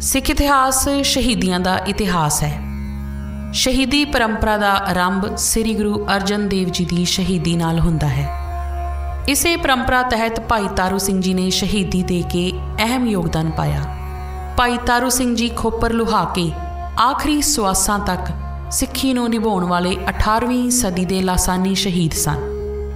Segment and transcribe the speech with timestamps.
[0.00, 2.60] ਸਿੱਖ ਇਤਿਹਾਸ ਸ਼ਹੀਦੀਆਂ ਦਾ ਇਤਿਹਾਸ ਹੈ।
[3.52, 9.56] ਸ਼ਹੀਦੀ ਪਰੰਪਰਾ ਦਾ ਆਰੰਭ ਸ੍ਰੀ ਗੁਰੂ ਅਰਜਨ ਦੇਵ ਜੀ ਦੀ ਸ਼ਹੀਦੀ ਨਾਲ ਹੁੰਦਾ ਹੈ। ਇਸੇ
[9.56, 13.82] ਪਰੰਪਰਾ ਤਹਿਤ ਭਾਈ ਤਾਰੂ ਸਿੰਘ ਜੀ ਨੇ ਸ਼ਹੀਦੀ ਦੇ ਕੇ ਅਹਿਮ ਯੋਗਦਾਨ ਪਾਇਆ।
[14.56, 16.52] ਭਾਈ ਤਾਰੂ ਸਿੰਘ ਜੀ ਖੋਪਰ ਲੁਹਾ ਕੇ
[17.00, 18.20] ਆਖਰੀ ਸਵਾਸਾਂ ਤੱਕ
[18.70, 22.36] ਸਿੱਖੀ ਨੂੰ ਨਿਭਾਉਣ ਵਾਲੇ 18ਵੀਂ ਸਦੀ ਦੇ ਲਾਸਾਨੀ ਸ਼ਹੀਦ ਸਨ।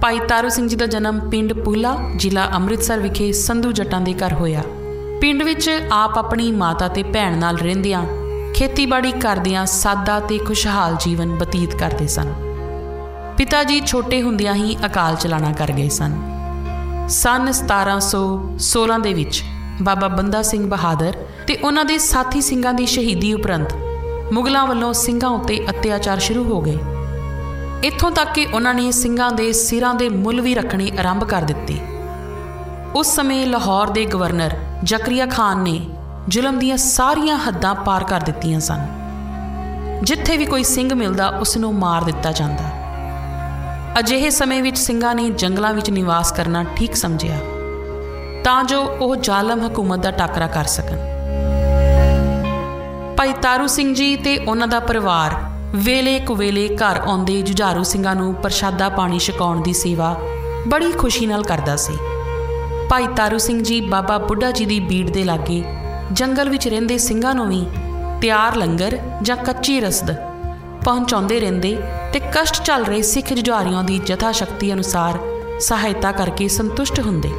[0.01, 4.33] ਭਾਈ ਤਾਰੂ ਸਿੰਘ ਜੀ ਦਾ ਜਨਮ ਪਿੰਡ ਪੂਲਾ, ਜ਼ਿਲ੍ਹਾ ਅੰਮ੍ਰਿਤਸਰ ਵਿਖੇ ਸੰਧੂ ਜੱਟਾਂ ਦੇ ਘਰ
[4.33, 4.63] ਹੋਇਆ।
[5.23, 8.05] ਪਿੰਡ ਵਿੱਚ ਆਪ ਆਪਣੀ ਮਾਤਾ ਤੇ ਭੈਣ ਨਾਲ ਰਹਿੰਦਿਆਂ
[8.53, 12.33] ਖੇਤੀਬਾੜੀ ਕਰਦਿਆਂ ਸਾਦਾ ਤੇ ਖੁਸ਼ਹਾਲ ਜੀਵਨ ਬਤੀਤ ਕਰਦੇ ਸਨ।
[13.37, 16.17] ਪਿਤਾ ਜੀ ਛੋਟੇ ਹੁੰਦਿਆਂ ਹੀ ਅਕਾਲ ਚਲਾਣਾ ਕਰ ਗਏ ਸਨ।
[17.07, 19.43] ਸਨ 1716 ਦੇ ਵਿੱਚ
[19.81, 21.13] ਬਾਬਾ ਬੰਦਾ ਸਿੰਘ ਬਹਾਦਰ
[21.47, 23.73] ਤੇ ਉਹਨਾਂ ਦੇ ਸਾਥੀ ਸਿੰਘਾਂ ਦੀ ਸ਼ਹੀਦੀ ਉਪਰੰਤ
[24.33, 26.77] ਮੁਗਲਾਂ ਵੱਲੋਂ ਸਿੰਘਾਂ ਉੱਤੇ ਅਤਿਆਚਾਰ ਸ਼ੁਰੂ ਹੋ ਗਏ।
[27.83, 31.92] ਇੱਥੋਂ ਤੱਕ ਕਿ ਉਹਨਾਂ ਨੇ ਸਿੰਘਾਂ ਦੇ ਸਿਰਾਂ ਦੇ ਮੁੱਲ ਵੀ ਰੱਖਣੇ ਆਰੰਭ ਕਰ ਦਿੱਤੇ।
[32.95, 35.79] ਉਸ ਸਮੇਂ ਲਾਹੌਰ ਦੇ ਗਵਰਨਰ ਜ਼ਕਰੀਆ ਖਾਨ ਨੇ
[36.29, 38.85] ਜ਼ੁਲਮ ਦੀਆਂ ਸਾਰੀਆਂ ਹੱਦਾਂ ਪਾਰ ਕਰ ਦਿੱਤੀਆਂ ਸਨ,
[40.03, 42.69] ਜਿੱਥੇ ਵੀ ਕੋਈ ਸਿੰਘ ਮਿਲਦਾ ਉਸ ਨੂੰ ਮਾਰ ਦਿੱਤਾ ਜਾਂਦਾ।
[43.99, 47.37] ਅਜਿਹੇ ਸਮੇਂ ਵਿੱਚ ਸਿੰਘਾਂ ਨੇ ਜੰਗਲਾਂ ਵਿੱਚ ਨਿਵਾਸ ਕਰਨਾ ਠੀਕ ਸਮਝਿਆ,
[48.43, 50.97] ਤਾਂ ਜੋ ਉਹ ਜ਼ਾਲਮ ਹਕੂਮਤ ਦਾ ਟਾਕਰਾ ਕਰ ਸਕਣ।
[53.17, 55.35] ਭਾਈ ਤਾਰੂ ਸਿੰਘ ਜੀ ਤੇ ਉਹਨਾਂ ਦਾ ਪਰਿਵਾਰ
[55.75, 60.15] ਵੇਲੇ ਕੁਵੇਲੇ ਘਰ ਆਉਂਦੇ ਜੁਝਾਰੂ ਸਿੰਘਾਂ ਨੂੰ ਪ੍ਰਸ਼ਾਦਾ ਪਾਣੀ ਛਕਾਉਣ ਦੀ ਸੇਵਾ
[60.67, 61.97] ਬੜੀ ਖੁਸ਼ੀ ਨਾਲ ਕਰਦਾ ਸੀ।
[62.93, 65.63] ਭਾਈ ਤਾਰੂ ਸਿੰਘ ਜੀ, ਬਾਬਾ ਬੁੱਢਾ ਜੀ ਦੀ ਬੀੜ ਦੇ ਲਾਗੇ,
[66.11, 67.65] ਜੰਗਲ ਵਿੱਚ ਰਹਿੰਦੇ ਸਿੰਘਾਂ ਨੂੰ ਵੀ
[68.21, 70.11] ਤਿਆਰ ਲੰਗਰ ਜਾਂ ਕੱਚੀ ਰਸਦ
[70.85, 71.77] ਪਹੁੰਚਾਉਂਦੇ ਰਹਿੰਦੇ
[72.13, 75.19] ਤੇ ਕਸ਼ਟ ਚੱਲ ਰਹੇ ਸਿੱਖ ਜੁਝਾਰੀਆਂ ਦੀ ਜਥਾ ਸ਼ਕਤੀ ਅਨੁਸਾਰ
[75.59, 77.31] ਸਹਾਇਤਾ ਕਰਕੇ ਸੰਤੁਸ਼ਟ ਹੁੰਦੇ।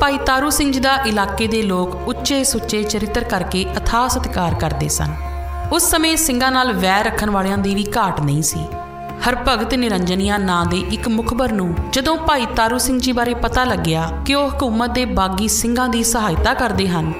[0.00, 4.88] ਭਾਈ ਤਾਰੂ ਸਿੰਘ ਜੀ ਦਾ ਇਲਾਕੇ ਦੇ ਲੋਕ ਉੱਚੇ ਸੁੱਚੇ ਚਰਿੱਤਰ ਕਰਕੇ ਅਥਾਹ ਸਤਿਕਾਰ ਕਰਦੇ
[4.88, 5.14] ਸਨ।
[5.72, 8.66] ਉਸ ਸਮੇਂ ਸਿੰਘਾਂ ਨਾਲ ਵੈਰ ਰੱਖਣ ਵਾਲਿਆਂ ਦੀ ਵੀ ਘਾਟ ਨਹੀਂ ਸੀ।
[9.16, 14.10] ਹਰਭਗਤ ਨਿਰੰਜਨੀਆ ਨਾਂ ਦੇ ਇੱਕ ਮੁਖਬਰ ਨੂੰ ਜਦੋਂ ਭਾਈ ਤਾਰੂ ਸਿੰਘ ਜੀ ਬਾਰੇ ਪਤਾ ਲੱਗਿਆ
[14.26, 17.12] ਕਿ ਉਹ ਹਕੂਮਤ ਦੇ ਬਾਗੀ ਸਿੰਘਾਂ ਦੀ ਸਹਾਇਤਾ ਕਰਦੇ ਹਨ,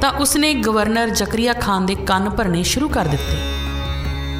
[0.00, 3.38] ਤਾਂ ਉਸਨੇ ਗਵਰਨਰ ਜ਼ਕਰੀਆ ਖਾਨ ਦੇ ਕੰਨ ਭਰਨੇ ਸ਼ੁਰੂ ਕਰ ਦਿੱਤੇ।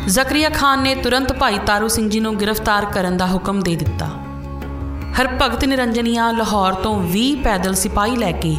[0.07, 4.07] ਜ਼ਕਰੀਆ ਖਾਨ ਨੇ ਤੁਰੰਤ ਭਾਈ ਤਾਰੂ ਸਿੰਘ ਜੀ ਨੂੰ ਗ੍ਰਿਫਤਾਰ ਕਰਨ ਦਾ ਹੁਕਮ ਦੇ ਦਿੱਤਾ।
[5.21, 8.57] ਹਰਭਗਤ ਨਿਰੰਜਨੀਆ ਲਾਹੌਰ ਤੋਂ 20 ਪੈਦਲ ਸਿਪਾਹੀ ਲੈ ਕੇ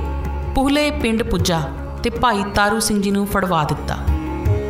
[0.56, 1.62] ਪੁਹਲੇ ਪਿੰਡ ਪੁੱਜਾ
[2.04, 3.98] ਤੇ ਭਾਈ ਤਾਰੂ ਸਿੰਘ ਜੀ ਨੂੰ ਫੜਵਾ ਦਿੱਤਾ।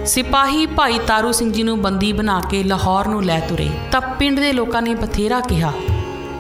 [0.10, 4.40] ਸਿਪਾਹੀ ਭਾਈ ਤਾਰੂ ਸਿੰਘ ਜੀ ਨੂੰ ਬੰਦੀ ਬਣਾ ਕੇ ਲਾਹੌਰ ਨੂੰ ਲੈ ਤੁਰੇ, ਤਾਂ ਪਿੰਡ
[4.40, 5.72] ਦੇ ਲੋਕਾਂ ਨੇ ਬਥੇਰਾ ਕਿਹਾ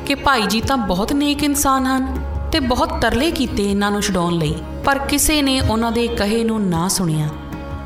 [0.05, 2.07] ਕਿ ਭਾਈ ਜੀ ਤਾਂ ਬਹੁਤ ਨੇਕ ਇਨਸਾਨ ਹਨ
[2.51, 6.61] ਤੇ ਬਹੁਤ ਤਰਲੇ ਕੀਤੇ ਇਹਨਾਂ ਨੂੰ ਛਡਾਉਣ ਲਈ, ਪਰ ਕਿਸੇ ਨੇ ਉਹਨਾਂ ਦੇ ਕਹੇ ਨੂੰ
[6.61, 7.27] ਨਾ ਸੁਣਿਆ।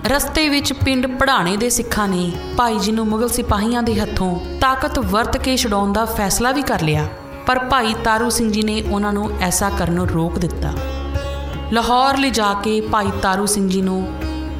[0.07, 4.99] ਰਸਤੇ ਵਿੱਚ ਪਿੰਡ ਪੜਾਣੇ ਦੇ ਸਿੱਖਾਂ ਨੇ ਭਾਈ ਜੀ ਨੂੰ ਮੁਗਲ ਸਿਪਾਹੀਆਂ ਦੇ ਹੱਥੋਂ ਤਾਕਤ
[4.99, 7.07] ਵਰਤ ਕੇ ਛਡਾਉਣ ਦਾ ਫੈਸਲਾ ਵੀ ਕਰ ਲਿਆ,
[7.47, 10.73] ਪਰ ਭਾਈ ਤਾਰੂ ਸਿੰਘ ਜੀ ਨੇ ਉਹਨਾਂ ਨੂੰ ਐਸਾ ਕਰਨੋਂ ਰੋਕ ਦਿੱਤਾ।
[11.73, 14.07] ਲਾਹੌਰ ਲਿਜਾ ਕੇ ਭਾਈ ਤਾਰੂ ਸਿੰਘ ਜੀ ਨੂੰ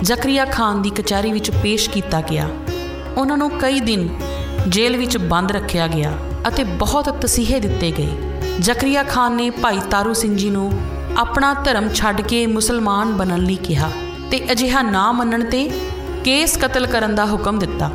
[0.03, 2.47] ਜ਼ਕਰੀਆ ਖਾਨ ਦੀ ਕਚਹਿਰੀ ਵਿੱਚ ਪੇਸ਼ ਕੀਤਾ ਗਿਆ।
[3.17, 4.07] ਉਹਨਾਂ ਨੂੰ ਕਈ ਦਿਨ
[4.67, 6.11] ਜੇਲ੍ਹ ਵਿੱਚ ਬੰਦ ਰੱਖਿਆ ਗਿਆ
[6.47, 8.09] ਅਤੇ ਬਹੁਤ ਤਸੀਹੇ ਦਿੱਤੇ ਗਏ।
[8.59, 10.71] ਜ਼ਕਰੀਆ ਖਾਨ ਨੇ ਭਾਈ ਤਾਰੂ ਸਿੰਘ ਜੀ ਨੂੰ
[11.17, 13.89] ਆਪਣਾ ਧਰਮ ਛੱਡ ਕੇ ਮੁਸਲਮਾਨ ਬਣਨ ਲਈ ਕਿਹਾ
[14.31, 15.69] ਤੇ ਅਜਿਹਾ ਨਾ ਮੰਨਣ ਤੇ
[16.23, 17.89] ਕੇਸ ਕਤਲ ਕਰਨ ਦਾ ਹੁਕਮ ਦਿੱਤਾ।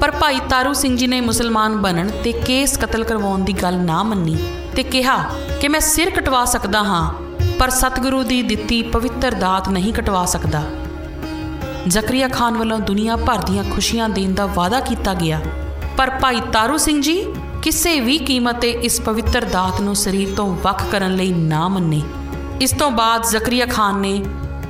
[0.00, 4.02] ਪਰ ਭਾਈ ਤਾਰੂ ਸਿੰਘ ਜੀ ਨੇ ਮੁਸਲਮਾਨ ਬਣਨ ਤੇ ਕੇਸ ਕਤਲ ਕਰਵਾਉਣ ਦੀ ਗੱਲ ਨਾ
[4.02, 4.36] ਮੰਨੀ
[4.76, 5.16] ਤੇ ਕਿਹਾ
[5.60, 7.12] ਕਿ ਮੈਂ ਸਿਰ ਕਟਵਾ ਸਕਦਾ ਹਾਂ,
[7.58, 10.62] ਪਰ ਸਤਿਗੁਰੂ ਦੀ ਦਿੱਤੀ ਪਵਿੱਤਰ ਦਾਤ ਨਹੀਂ ਕਟਵਾ ਸਕਦਾ।
[11.88, 15.40] ਜ਼ਕਰੀਆ ਖਾਨ ਵੱਲੋਂ ਦੁਨੀਆ ਭਰ ਦੀਆਂ ਖੁਸ਼ੀਆਂ ਦੇਣ ਦਾ ਵਾਅਦਾ ਕੀਤਾ ਗਿਆ।
[15.96, 17.26] ਪਰ ਭਾਈ ਤਾਰੂ ਸਿੰਘ ਜੀ
[17.62, 22.02] ਕਿਸੇ ਵੀ ਕੀਮਤ ਤੇ ਇਸ ਪਵਿੱਤਰ ਦਾਤ ਨੂੰ ਸਰੀਰ ਤੋਂ ਵੱਖ ਕਰਨ ਲਈ ਨਾ ਮੰਨੇ।
[22.60, 24.24] ਇਸ ਤੋਂ ਬਾਅਦ ਜ਼ਕਰੀਆ ਖਾਨ ਨੇ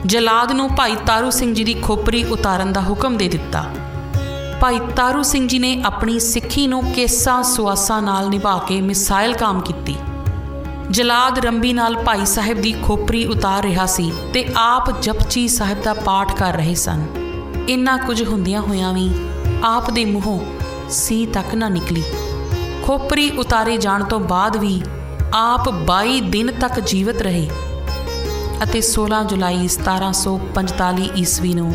[0.06, 3.64] ਜਲਾਦ ਨੂੰ ਭਾਈ ਤਾਰੂ ਸਿੰਘ ਜੀ ਦੀ ਖੋਪਰੀ ਉਤਾਰਨ ਦਾ ਹੁਕਮ ਦੇ ਦਿੱਤਾ।
[4.60, 9.60] ਭਾਈ ਤਾਰੂ ਸਿੰਘ ਜੀ ਨੇ ਆਪਣੀ ਸਿੱਖੀ ਨੂੰ ਕੇਸਾਂ ਸੁਆਸਾਂ ਨਾਲ ਨਿਭਾ ਕੇ ਮਿਸਾਈਲ ਕਾਮ
[9.60, 9.96] ਕੀਤੀ।
[10.90, 15.94] ਜਲਾਦ ਰੰਬੀ ਨਾਲ ਭਾਈ ਸਾਹਿਬ ਦੀ ਖੋਪਰੀ ਉਤਾਰ ਰਿਹਾ ਸੀ ਤੇ ਆਪ ਜਪਜੀ ਸਾਹਿਬ ਦਾ
[15.94, 17.04] ਪਾਠ ਕਰ ਰਹੇ ਸਨ।
[17.68, 19.10] ਇੰਨਾ ਕੁਝ ਹੁੰਦਿਆਂ ਹੋਇਆਂ ਵੀ
[19.64, 20.40] ਆਪ ਦੇ ਮੂੰਹੋਂ
[20.90, 22.02] ਸੀ ਤੱਕ ਨਾ ਨਿਕਲੀ।
[22.82, 24.82] ਖੋਪਰੀ ਉਤਾਰੇ ਜਾਣ ਤੋਂ ਬਾਅਦ ਵੀ
[25.34, 27.48] ਆਪ 22 ਦਿਨ ਤੱਕ ਜੀਵਤ ਰਹੇ
[28.62, 31.74] ਅਤੇ 16 ਜੁਲਾਈ 1745 ਈਸਵੀ ਨੂੰ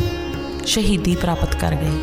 [0.66, 1.98] ਸ਼ਹੀਦੀ ਪ੍ਰਾਪਤ ਕਰ ਗਏ।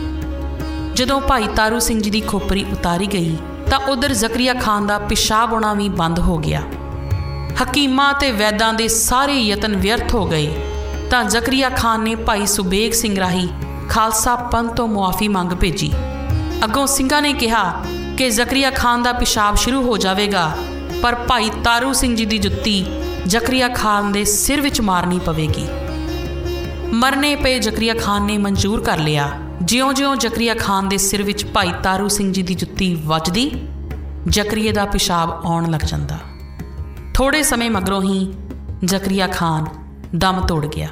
[0.94, 3.36] ਜਦੋਂ ਭਾਈ ਤਾਰੂ ਸਿੰਘ ਜੀ ਦੀ ਖੋਪਰੀ ਉਤਾਰੀ ਗਈ
[3.70, 6.62] ਤਾਂ ਉਧਰ ਜ਼ਕਰੀਆ ਖਾਨ ਦਾ ਪਿਸ਼ਾਬ ਆਉਣਾ ਵੀ ਬੰਦ ਹੋ ਗਿਆ।
[7.62, 10.56] ਹਕੀਮਾਂ ਤੇ ਵੈਦਾਂ ਦੇ ਸਾਰੇ ਯਤਨ ਵਿਅਰਥ ਹੋ ਗਏ।
[11.10, 13.48] ਤਾਂ ਜ਼ਕਰੀਆ ਖਾਨ ਨੇ ਭਾਈ ਸੁਬੇਗ ਸਿੰਘ ਰਾਹੀ
[13.88, 15.92] ਖਾਲਸਾ ਪੰਥ ਤੋਂ ਮੁਆਫੀ ਮੰਗ ਭੇਜੀ।
[16.64, 17.84] ਅੱਗੋਂ ਸਿੰਘਾਂ ਨੇ ਕਿਹਾ
[18.18, 20.56] ਕਿ ਜ਼ਕਰੀਆ ਖਾਨ ਦਾ ਪਿਸ਼ਾਬ ਸ਼ੁਰੂ ਹੋ ਜਾਵੇਗਾ,
[21.02, 22.86] ਪਰ ਭਾਈ ਤਾਰੂ ਸਿੰਘ ਜੀ ਦੀ ਜੁੱਤੀ
[23.26, 25.66] ਜ਼ਕਰੀਆ ਖਾਨ ਦੇ ਸਿਰ ਵਿੱਚ ਮਾਰਨੀ ਪਵੇਗੀ।
[26.92, 29.30] ਮਰਨੇ ਪਏ ਜ਼ਕਰੀਆ ਖਾਨ ਨੇ ਮਨਜ਼ੂਰ ਕਰ ਲਿਆ,
[29.62, 33.50] ਜਿਉਂ-ਜਿਉਂ ਜ਼ਕਰੀਆ ਖਾਨ ਦੇ ਸਿਰ ਵਿੱਚ ਭਾਈ ਤਾਰੂ ਸਿੰਘ ਜੀ ਦੀ ਜੁੱਤੀ ਵੱਜਦੀ
[34.28, 36.18] ਜ਼ਕਰੀਆ ਦਾ ਪਿਸ਼ਾਬ ਆਉਣ ਲੱਗ ਜਾਂਦਾ।
[37.14, 38.34] ਥੋੜੇ ਸਮੇਂ ਮਗਰੋਂ ਹੀ
[38.84, 39.66] ਜ਼ਕਰੀਆ ਖਾਨ
[40.16, 40.88] ਦਮ ਤੋੜ ਗਿਆ।